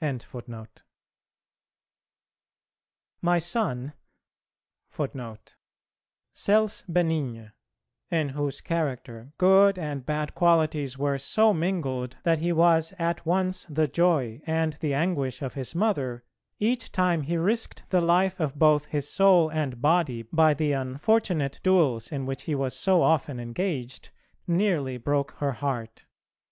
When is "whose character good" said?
8.28-9.76